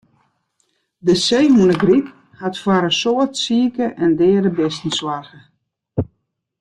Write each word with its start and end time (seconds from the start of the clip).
De 1.05 1.13
seehûnegryp 1.25 2.05
hat 2.39 2.55
foar 2.61 2.83
in 2.89 2.97
soad 3.01 3.31
sike 3.43 3.85
en 4.03 4.11
deade 4.19 4.51
bisten 4.57 4.91
soarge. 4.99 5.39